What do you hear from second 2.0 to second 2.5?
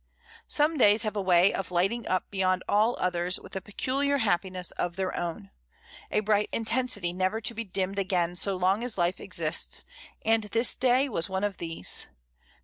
up